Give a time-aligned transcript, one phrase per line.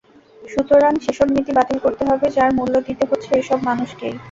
[0.43, 4.15] সুতরাং, সেসব নীতি বাতিল করতে হবে, যার মূল্য দিতে হচ্ছে এসব মানুষকেই।